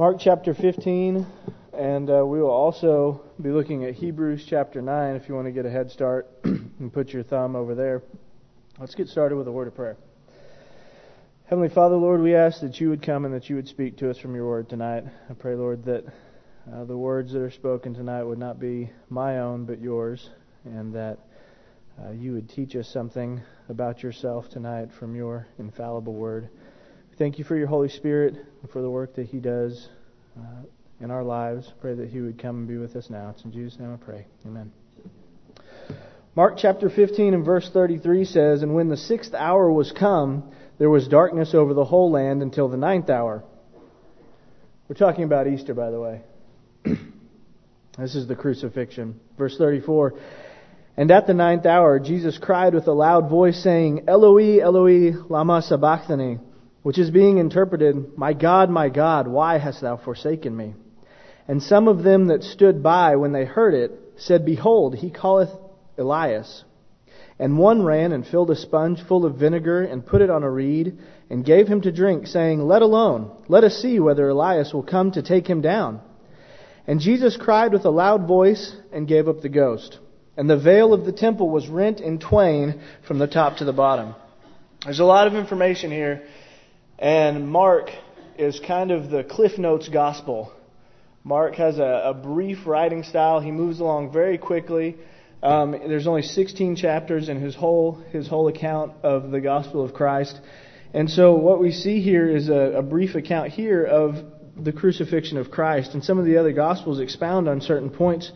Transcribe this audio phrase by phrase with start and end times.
[0.00, 1.26] Mark chapter 15,
[1.74, 5.52] and uh, we will also be looking at Hebrews chapter 9 if you want to
[5.52, 8.02] get a head start and put your thumb over there.
[8.78, 9.98] Let's get started with a word of prayer.
[11.44, 14.08] Heavenly Father, Lord, we ask that you would come and that you would speak to
[14.08, 15.04] us from your word tonight.
[15.28, 16.06] I pray, Lord, that
[16.72, 20.30] uh, the words that are spoken tonight would not be my own but yours,
[20.64, 21.18] and that
[22.02, 26.48] uh, you would teach us something about yourself tonight from your infallible word.
[27.20, 29.90] Thank you for your Holy Spirit and for the work that He does
[30.38, 30.62] uh,
[31.02, 31.70] in our lives.
[31.78, 33.28] Pray that He would come and be with us now.
[33.28, 34.26] It's in Jesus' name I pray.
[34.46, 34.72] Amen.
[36.34, 40.88] Mark chapter 15 and verse 33 says, And when the sixth hour was come, there
[40.88, 43.44] was darkness over the whole land until the ninth hour.
[44.88, 46.22] We're talking about Easter, by the way.
[47.98, 49.20] this is the crucifixion.
[49.36, 50.14] Verse 34.
[50.96, 55.60] And at the ninth hour, Jesus cried with a loud voice, saying, Eloi, Eloi, lama
[55.60, 56.38] sabachthani,
[56.82, 60.74] which is being interpreted, My God, my God, why hast thou forsaken me?
[61.46, 65.50] And some of them that stood by when they heard it said, Behold, he calleth
[65.98, 66.64] Elias.
[67.38, 70.50] And one ran and filled a sponge full of vinegar and put it on a
[70.50, 70.98] reed
[71.30, 75.10] and gave him to drink, saying, Let alone, let us see whether Elias will come
[75.12, 76.00] to take him down.
[76.86, 79.98] And Jesus cried with a loud voice and gave up the ghost.
[80.36, 83.72] And the veil of the temple was rent in twain from the top to the
[83.72, 84.14] bottom.
[84.84, 86.22] There's a lot of information here,
[87.00, 87.90] and Mark
[88.38, 90.52] is kind of the Cliff Notes gospel.
[91.24, 93.40] Mark has a, a brief writing style.
[93.40, 94.96] He moves along very quickly.
[95.42, 99.94] Um, there's only 16 chapters in his whole his whole account of the gospel of
[99.94, 100.38] Christ,
[100.92, 104.16] and so what we see here is a, a brief account here of
[104.54, 108.30] the crucifixion of Christ, and some of the other gospels expound on certain points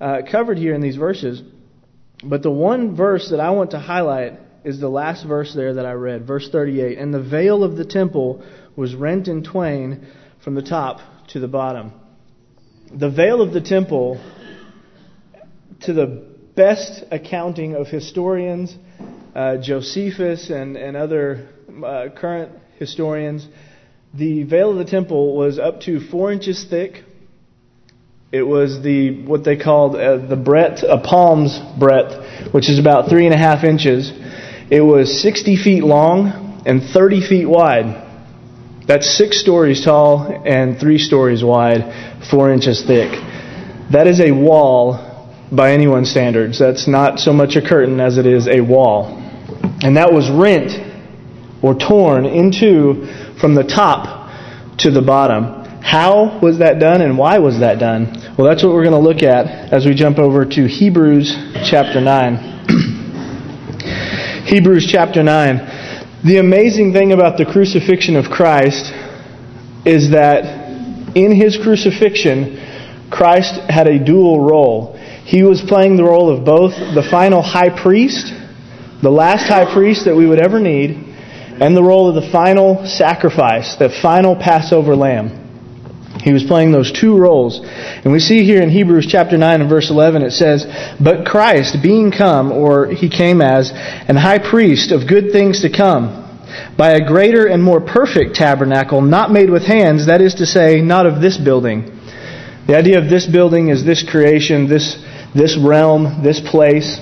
[0.00, 1.42] uh, covered here in these verses.
[2.22, 5.86] But the one verse that I want to highlight is the last verse there that
[5.86, 6.98] I read, verse 38.
[6.98, 10.06] And the veil of the temple was rent in twain
[10.42, 11.92] from the top to the bottom.
[12.92, 14.20] The veil of the temple,
[15.82, 18.74] to the best accounting of historians,
[19.34, 23.46] uh, Josephus and, and other uh, current historians,
[24.14, 27.02] the veil of the temple was up to four inches thick.
[28.30, 33.08] It was the what they called uh, the breadth, a palm's breadth, which is about
[33.08, 34.12] three and a half inches.
[34.70, 38.02] It was 60 feet long and 30 feet wide.
[38.86, 43.10] That's six stories tall and three stories wide, four inches thick.
[43.90, 45.14] That is a wall
[45.50, 46.58] by anyone's standards.
[46.58, 49.18] That's not so much a curtain as it is a wall.
[49.82, 50.72] And that was rent
[51.62, 53.06] or torn into
[53.40, 54.30] from the top
[54.78, 55.64] to the bottom.
[55.82, 58.34] How was that done and why was that done?
[58.36, 61.34] Well, that's what we're going to look at as we jump over to Hebrews
[61.68, 62.53] chapter 9.
[64.44, 66.22] Hebrews chapter 9.
[66.22, 68.92] The amazing thing about the crucifixion of Christ
[69.86, 74.98] is that in his crucifixion, Christ had a dual role.
[75.24, 78.34] He was playing the role of both the final high priest,
[79.02, 82.84] the last high priest that we would ever need, and the role of the final
[82.84, 85.43] sacrifice, the final Passover lamb.
[86.22, 87.60] He was playing those two roles.
[87.62, 90.64] And we see here in Hebrews chapter 9 and verse 11 it says,
[91.02, 95.70] But Christ, being come, or he came as, an high priest of good things to
[95.70, 96.20] come,
[96.78, 100.80] by a greater and more perfect tabernacle, not made with hands, that is to say,
[100.80, 101.90] not of this building.
[102.66, 104.96] The idea of this building is this creation, this
[105.34, 106.98] this realm, this place.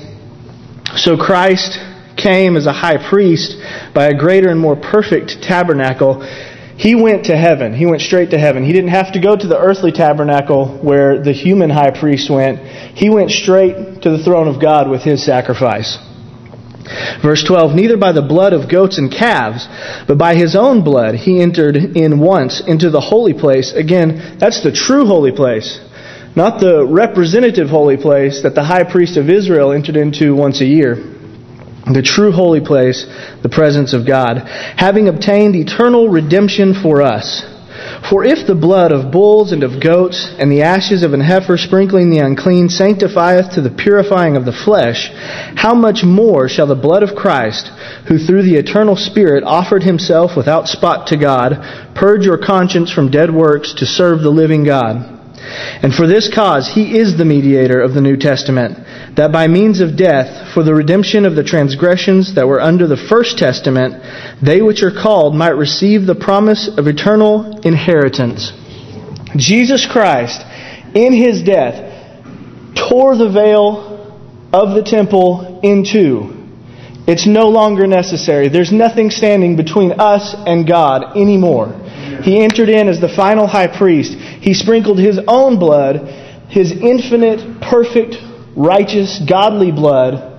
[0.97, 1.79] So Christ
[2.17, 3.57] came as a high priest
[3.95, 6.23] by a greater and more perfect tabernacle.
[6.83, 7.75] He went to heaven.
[7.75, 8.65] He went straight to heaven.
[8.65, 12.59] He didn't have to go to the earthly tabernacle where the human high priest went.
[12.99, 15.97] He went straight to the throne of God with his sacrifice.
[17.23, 19.69] Verse 12, neither by the blood of goats and calves,
[20.09, 23.73] but by his own blood he entered in once into the holy place.
[23.73, 25.79] Again, that's the true holy place
[26.35, 30.65] not the representative holy place that the high priest of Israel entered into once a
[30.65, 31.12] year.
[31.87, 33.05] The true holy place,
[33.43, 34.39] the presence of God,
[34.77, 37.45] having obtained eternal redemption for us.
[38.09, 41.57] For if the blood of bulls and of goats and the ashes of an heifer
[41.57, 45.11] sprinkling the unclean sanctifieth to the purifying of the flesh,
[45.57, 47.69] how much more shall the blood of Christ,
[48.09, 53.11] who through the eternal Spirit offered himself without spot to God, purge your conscience from
[53.11, 55.22] dead works to serve the living God?
[55.83, 58.79] And for this cause he is the mediator of the New Testament,
[59.17, 62.97] that by means of death, for the redemption of the transgressions that were under the
[62.97, 64.03] First Testament,
[64.43, 68.53] they which are called might receive the promise of eternal inheritance.
[69.37, 70.41] Jesus Christ,
[70.95, 71.91] in his death,
[72.77, 73.93] tore the veil
[74.53, 76.39] of the temple in two.
[77.07, 78.49] It's no longer necessary.
[78.49, 81.82] There's nothing standing between us and God anymore.
[82.23, 84.13] He entered in as the final high priest.
[84.15, 86.07] He sprinkled his own blood,
[86.49, 88.17] his infinite, perfect,
[88.57, 90.33] righteous, godly blood,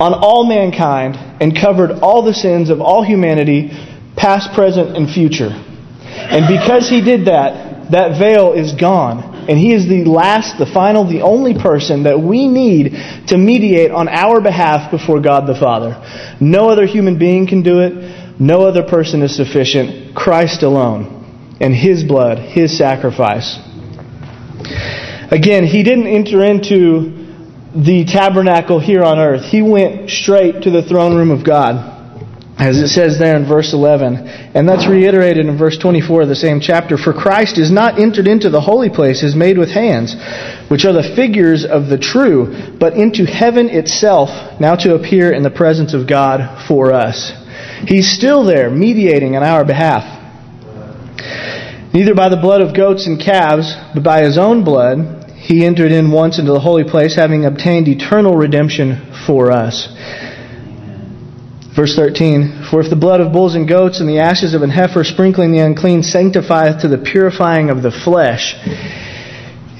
[0.00, 3.70] on all mankind and covered all the sins of all humanity,
[4.16, 5.50] past, present, and future.
[5.50, 9.32] And because he did that, that veil is gone.
[9.48, 12.96] And he is the last, the final, the only person that we need
[13.28, 16.00] to mediate on our behalf before God the Father.
[16.40, 18.40] No other human being can do it.
[18.40, 20.03] No other person is sufficient.
[20.14, 21.56] Christ alone.
[21.60, 23.58] And his blood, his sacrifice.
[25.30, 27.24] Again, he didn't enter into
[27.74, 29.44] the tabernacle here on earth.
[29.44, 31.94] He went straight to the throne room of God
[32.58, 34.14] as it says there in verse 11.
[34.54, 36.96] And that's reiterated in verse 24 of the same chapter.
[36.96, 40.14] For Christ is not entered into the holy places made with hands,
[40.68, 44.30] which are the figures of the true, but into heaven itself,
[44.60, 47.32] now to appear in the presence of God for us.
[47.86, 50.22] He's still there, mediating on our behalf.
[51.92, 55.92] Neither by the blood of goats and calves, but by his own blood, he entered
[55.92, 59.88] in once into the holy place, having obtained eternal redemption for us.
[61.76, 64.70] Verse 13, For if the blood of bulls and goats and the ashes of an
[64.70, 68.54] heifer sprinkling the unclean sanctifieth to the purifying of the flesh,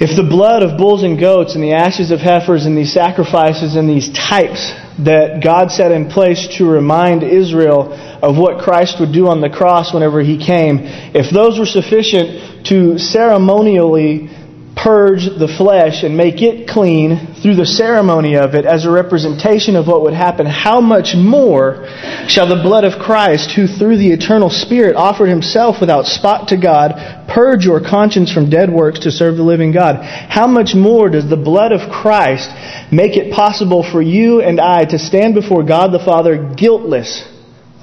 [0.00, 3.76] if the blood of bulls and goats and the ashes of heifers and these sacrifices
[3.76, 9.12] and these types that God set in place to remind Israel of what Christ would
[9.12, 10.80] do on the cross whenever he came,
[11.14, 14.30] if those were sufficient to ceremonially
[14.76, 19.76] purge the flesh and make it clean through the ceremony of it as a representation
[19.76, 21.86] of what would happen, how much more
[22.26, 26.56] shall the blood of Christ, who through the eternal Spirit offered himself without spot to
[26.56, 29.96] God, purge your conscience from dead works to serve the living God?
[30.04, 32.48] How much more does the blood of Christ
[32.92, 37.28] make it possible for you and I to stand before God the Father guiltless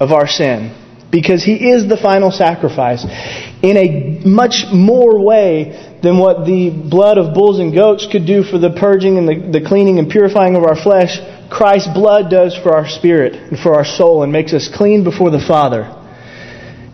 [0.00, 0.78] of our sin?
[1.10, 3.04] Because he is the final sacrifice
[3.62, 8.42] in a much more way than what the blood of bulls and goats could do
[8.42, 11.18] for the purging and the, the cleaning and purifying of our flesh,
[11.50, 15.30] Christ's blood does for our spirit and for our soul and makes us clean before
[15.30, 15.82] the Father.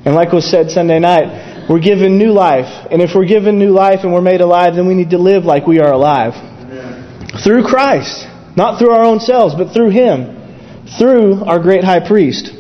[0.05, 2.87] And like was said Sunday night, we're given new life.
[2.91, 5.45] And if we're given new life and we're made alive, then we need to live
[5.45, 6.33] like we are alive.
[6.35, 7.29] Amen.
[7.45, 8.27] Through Christ.
[8.57, 10.87] Not through our own selves, but through Him.
[10.99, 12.53] Through our great high priest.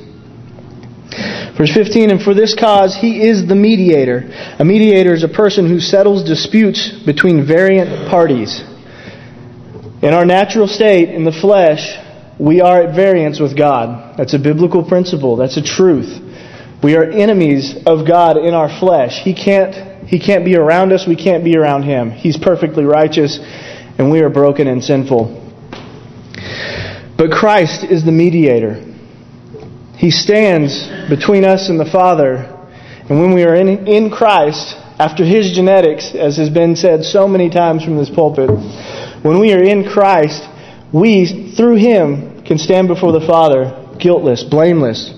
[1.58, 4.31] Verse 15, and for this cause he is the mediator.
[4.60, 8.62] A mediator is a person who settles disputes between variant parties.
[10.00, 11.99] In our natural state, in the flesh,
[12.38, 14.16] we are at variance with God.
[14.16, 15.34] That's a biblical principle.
[15.34, 16.27] That's a truth.
[16.82, 19.20] We are enemies of God in our flesh.
[19.25, 21.08] He can't, he can't be around us.
[21.08, 22.12] We can't be around Him.
[22.12, 23.40] He's perfectly righteous,
[23.98, 25.44] and we are broken and sinful.
[27.16, 28.84] But Christ is the mediator.
[29.96, 32.54] He stands between us and the Father.
[33.10, 37.26] And when we are in, in Christ, after His genetics, as has been said so
[37.26, 38.50] many times from this pulpit,
[39.24, 40.48] when we are in Christ,
[40.92, 45.12] we, through Him, can stand before the Father guiltless, blameless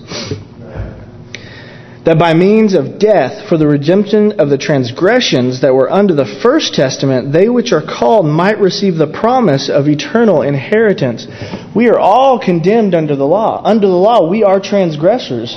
[2.11, 6.27] that by means of death for the redemption of the transgressions that were under the
[6.43, 11.29] first testament, they which are called might receive the promise of eternal inheritance.
[11.73, 13.63] We are all condemned under the law.
[13.65, 15.57] Under the law, we are transgressors.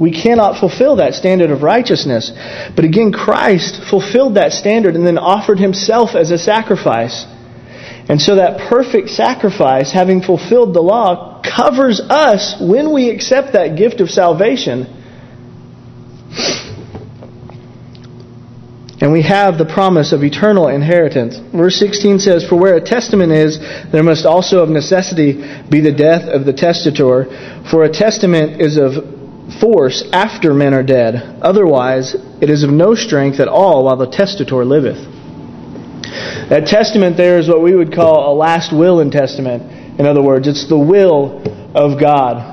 [0.00, 2.32] We cannot fulfill that standard of righteousness.
[2.74, 7.26] But again, Christ fulfilled that standard and then offered himself as a sacrifice.
[8.08, 13.76] And so that perfect sacrifice, having fulfilled the law, covers us when we accept that
[13.76, 14.98] gift of salvation
[19.02, 21.36] and we have the promise of eternal inheritance.
[21.52, 23.58] Verse 16 says, For where a testament is,
[23.90, 27.24] there must also of necessity be the death of the testator.
[27.68, 31.16] For a testament is of force after men are dead.
[31.42, 35.02] Otherwise, it is of no strength at all while the testator liveth.
[36.48, 39.98] That testament there is what we would call a last will and testament.
[39.98, 41.42] In other words, it's the will
[41.74, 42.51] of God.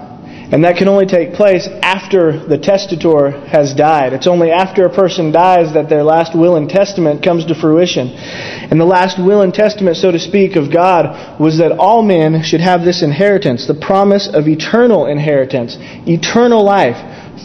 [0.52, 4.14] And that can only take place after the testator has died.
[4.14, 8.08] It's only after a person dies that their last will and testament comes to fruition.
[8.10, 12.42] And the last will and testament, so to speak, of God was that all men
[12.42, 15.78] should have this inheritance, the promise of eternal inheritance,
[16.08, 16.98] eternal life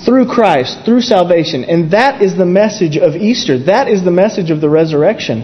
[0.07, 1.65] through Christ, through salvation.
[1.65, 3.59] And that is the message of Easter.
[3.59, 5.41] That is the message of the resurrection.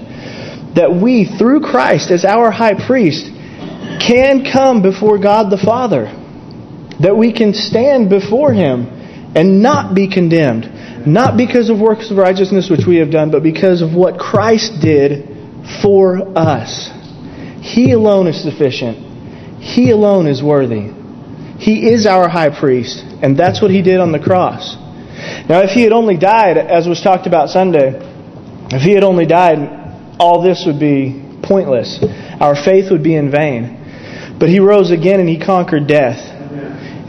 [0.76, 3.26] That we, through Christ as our high priest,
[4.00, 6.16] can come before God the Father
[7.02, 8.86] that we can stand before Him
[9.34, 11.06] and not be condemned.
[11.06, 14.80] Not because of works of righteousness which we have done, but because of what Christ
[14.82, 15.26] did
[15.82, 16.90] for us.
[17.62, 18.98] He alone is sufficient.
[19.62, 20.92] He alone is worthy.
[21.58, 24.76] He is our high priest, and that's what He did on the cross.
[25.48, 27.92] Now, if he had only died, as was talked about Sunday,
[28.70, 29.58] if he had only died,
[30.18, 31.98] all this would be pointless.
[32.40, 34.36] Our faith would be in vain.
[34.38, 36.18] But he rose again and he conquered death.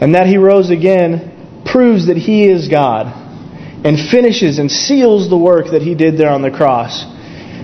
[0.02, 3.06] And that he rose again proves that he is God
[3.86, 7.04] and finishes and seals the work that he did there on the cross.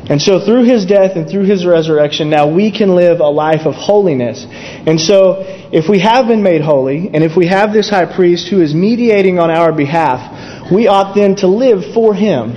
[0.08, 3.66] And so through his death and through his resurrection, now we can live a life
[3.66, 4.46] of holiness.
[4.48, 5.42] And so
[5.72, 8.72] if we have been made holy, and if we have this high priest who is
[8.72, 12.54] mediating on our behalf, we ought then to live for him.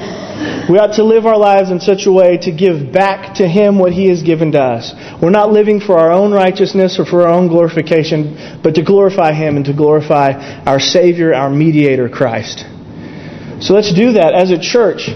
[0.69, 3.79] We ought to live our lives in such a way to give back to Him
[3.79, 4.93] what He has given to us.
[5.21, 9.33] We're not living for our own righteousness or for our own glorification, but to glorify
[9.33, 12.65] Him and to glorify our Savior, our mediator, Christ.
[13.59, 15.09] So let's do that as a church.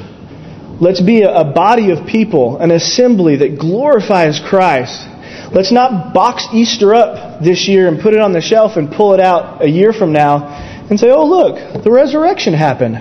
[0.82, 5.08] Let's be a, body of people, an assembly that glorifies Christ.
[5.54, 9.14] Let's not box Easter up this year and put it on the shelf and pull
[9.14, 10.48] it out a year from now
[10.90, 12.98] and say, oh, look, the resurrection happened.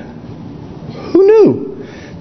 [1.13, 1.74] Who knew?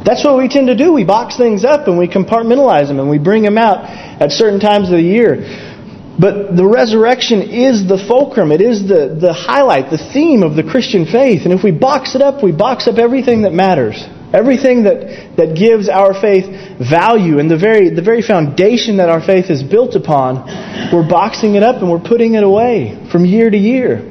[0.05, 0.91] That's what we tend to do.
[0.91, 4.59] We box things up and we compartmentalize them and we bring them out at certain
[4.59, 5.71] times of the year.
[6.19, 8.51] But the resurrection is the fulcrum.
[8.51, 11.41] It is the, the highlight, the theme of the Christian faith.
[11.45, 13.97] And if we box it up, we box up everything that matters.
[14.33, 16.45] Everything that, that gives our faith
[16.77, 20.45] value and the very, the very foundation that our faith is built upon,
[20.91, 24.09] we're boxing it up and we're putting it away from year to year.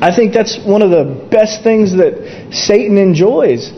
[0.00, 3.70] I think that's one of the best things that Satan enjoys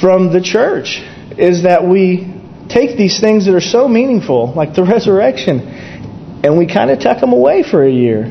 [0.00, 0.98] from the church
[1.38, 2.34] is that we
[2.68, 5.60] take these things that are so meaningful, like the resurrection,
[6.42, 8.24] and we kind of tuck them away for a year.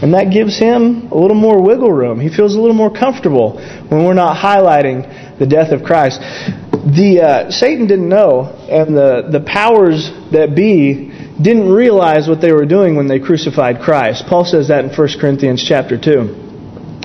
[0.00, 2.20] And that gives him a little more wiggle room.
[2.20, 6.20] He feels a little more comfortable when we're not highlighting the death of Christ.
[6.20, 12.52] The uh, Satan didn't know, and the, the powers that be didn't realize what they
[12.52, 14.24] were doing when they crucified Christ.
[14.28, 16.47] Paul says that in 1 Corinthians chapter 2.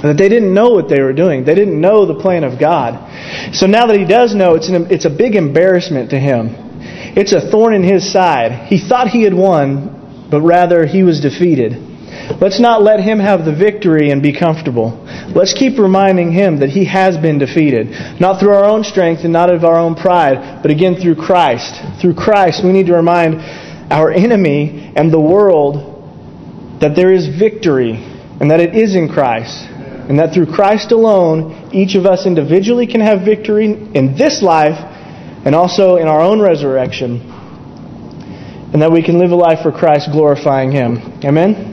[0.03, 1.45] That they didn't know what they were doing.
[1.45, 3.55] They didn't know the plan of God.
[3.55, 6.50] So now that he does know, it's, an, it's a big embarrassment to him.
[7.15, 8.67] It's a thorn in his side.
[8.67, 11.74] He thought he had won, but rather he was defeated.
[12.41, 15.05] Let's not let him have the victory and be comfortable.
[15.33, 18.19] Let's keep reminding him that he has been defeated.
[18.19, 21.81] Not through our own strength and not of our own pride, but again through Christ.
[22.01, 23.36] Through Christ, we need to remind
[23.91, 29.69] our enemy and the world that there is victory and that it is in Christ.
[30.10, 34.77] And that through Christ alone, each of us individually can have victory in this life
[35.45, 37.33] and also in our own resurrection
[38.74, 40.98] and that we can live a life for Christ glorifying Him.
[41.24, 41.73] Amen?